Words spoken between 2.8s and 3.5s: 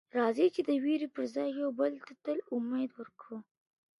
ورکړو.